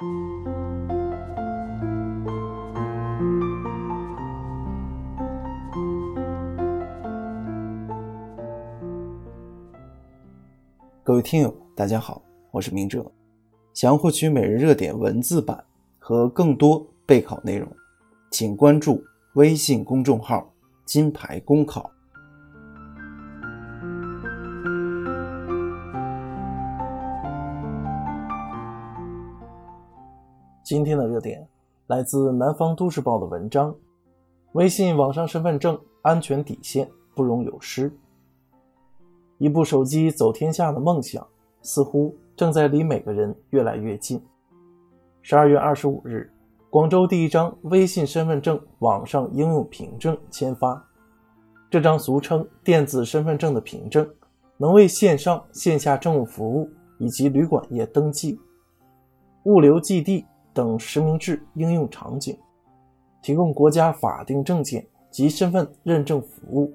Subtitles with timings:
[0.00, 0.06] 各
[11.14, 13.12] 位听友，大家好，我是明哲。
[13.74, 15.62] 想要获取每日热点文字版
[15.98, 17.68] 和更多备考内容，
[18.30, 19.04] 请关注
[19.34, 20.50] 微信公众号
[20.86, 21.90] “金牌公考”。
[30.70, 31.44] 今天的热点
[31.88, 33.74] 来自南方都市报的文章：
[34.52, 37.92] 微信网上身份证安全底线不容有失。
[39.38, 41.26] 一部手机走天下的梦想，
[41.60, 44.22] 似乎正在离每个人越来越近。
[45.22, 46.30] 十二月二十五日，
[46.70, 50.80] 广州第一张微信身份证网上应用凭证签发。
[51.68, 54.08] 这张俗称电子身份证的凭证，
[54.56, 58.38] 能为线上线下政务服务以及旅馆业登记、
[59.46, 62.36] 物流寄递等实名制应用场景，
[63.22, 66.72] 提供国家法定证件及身份认证服务。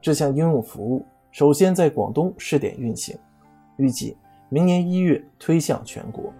[0.00, 1.04] 这项应用服务。
[1.30, 3.18] 首先在广东试点运行，
[3.76, 4.16] 预计
[4.48, 6.32] 明年一月推向全国。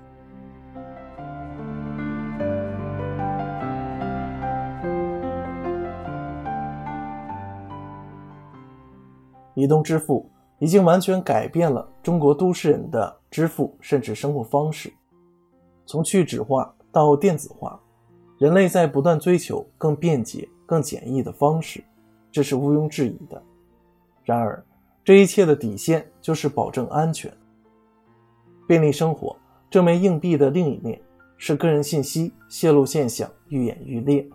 [9.55, 14.93] 移动支付已经完全改变了中国都市人的支付甚至生活方式，
[15.87, 17.79] 从去纸化到电子化，
[18.39, 21.83] 人类在不断追求更便捷、更简易的方式，
[22.33, 23.43] 这是毋庸置疑的。
[24.25, 24.65] 然而，
[25.05, 27.33] 这一切的底线就是保证安全。
[28.67, 29.37] 便利生活
[29.69, 30.99] 这枚硬币的另一面
[31.37, 34.27] 是个人信息泄露现象愈演愈烈。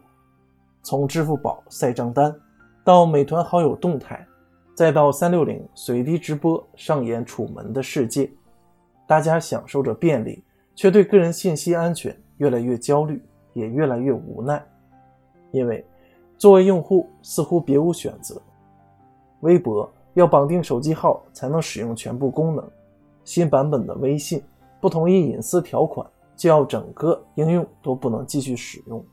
[0.83, 2.33] 从支付宝晒账单，
[2.83, 4.25] 到美团好友动态，
[4.75, 8.31] 再到三六零随机直播上演楚门的世界，
[9.07, 10.43] 大家享受着便利，
[10.79, 14.65] 却对个人信息安全越来越焦虑，也越来越无奈。
[15.51, 15.85] 因为
[16.37, 18.41] 作为用户，似乎别无选择。
[19.41, 19.91] 微博。
[20.15, 22.67] 要绑定手机号才能使用全部功能。
[23.23, 24.41] 新版本的微信
[24.81, 29.05] 不同意隐私条款，就要整个应用都不能继续使用。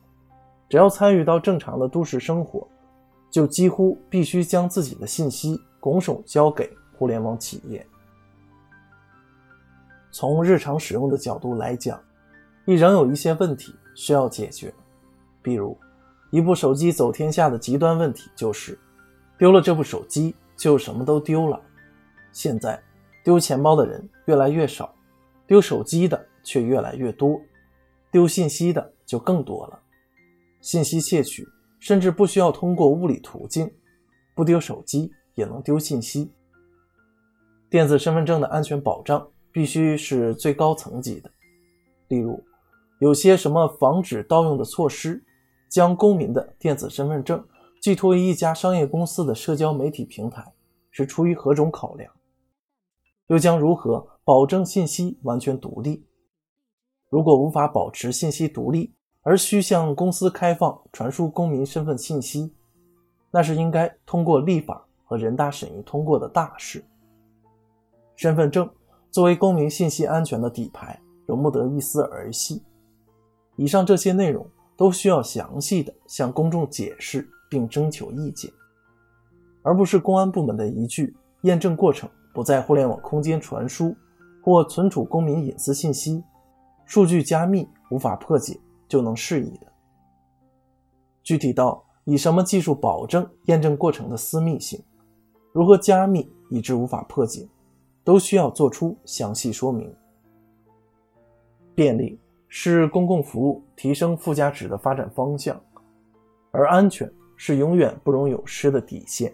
[0.69, 2.67] 只要参与到正常的都市生活，
[3.31, 6.69] 就几乎必须将自己的信息拱手交给
[6.99, 7.87] 互联网企业。
[10.19, 12.03] 从日常使用的角度来讲，
[12.65, 14.73] 亦仍有一些问题需要解决。
[15.43, 15.79] 比如，
[16.31, 18.79] 一部手机走天下的极端问题就是，
[19.37, 20.35] 丢了这部手机。
[20.57, 21.61] 就什么都丢了。
[22.33, 22.83] 现在
[23.23, 24.91] 丢钱包的人越来越少，
[25.47, 27.39] 丢手机的却越来越多，
[28.11, 29.79] 丢信息的就更多了。
[30.63, 31.47] 信息窃取
[31.79, 33.71] 甚至不需要通过物理途径，
[34.35, 36.33] 不丢手机也能丢信息。
[37.69, 41.31] 电子身份证的安全保障必须是最高层级的，
[42.09, 42.45] 例如
[43.01, 45.25] 有些什么防止盗用的措施，
[45.71, 47.43] 将公民的电子身份证。
[47.81, 50.45] 寄托于一家商业公司的社交媒体平台，
[50.91, 52.13] 是出于何种考量？
[53.29, 56.05] 又将如何保证信息完全独立？
[57.09, 58.93] 如果无法保持信息独立，
[59.23, 62.53] 而需向公司开放传输公民身份信息，
[63.31, 66.85] 那是应该通过立法和人大审议通过的大事。
[68.17, 68.69] 身份证
[69.17, 72.63] 作为公民信息安全的底牌，容不得一丝儿戏。
[73.57, 74.47] 以上这些内容
[74.77, 77.27] 都需要详细的向公众解释。
[77.49, 78.53] 并征求意见，
[79.63, 83.97] 而不是公安部门的一句“验证过程不在互联网空间传输
[84.43, 86.23] 或存储公民隐私信息，
[86.85, 89.73] 数据加密无法破解”就能适宜的。
[91.23, 94.85] 具体到以什么技术保证验证过程的私密性，
[95.53, 97.49] 如何加密以致无法破解，
[98.07, 99.95] 都需要做出详细说明。
[101.75, 102.19] 便利
[102.49, 105.61] 是公共服务提升附加值的发展方向，
[106.53, 107.13] 而安全。
[107.39, 109.31] 是永远不容有失的底线。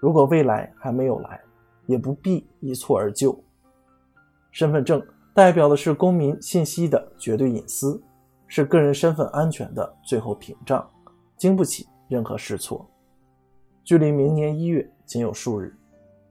[0.00, 1.40] 如果未来还没有来，
[1.86, 3.36] 也不必一蹴而就。
[4.52, 5.04] 身份证
[5.34, 8.00] 代表的是公民信息的绝对隐私，
[8.46, 10.88] 是个人身份安全的最后屏障，
[11.36, 12.88] 经不起任何试错。
[13.82, 15.76] 距离明年一月仅有数日，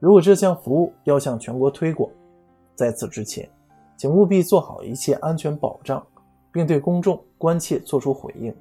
[0.02, 2.10] 如果这项服务要向全国推广，
[2.74, 3.48] 在此之前，
[3.96, 6.04] 请务必做好一切安全保障，
[6.50, 8.52] 并对公众关切作出回应。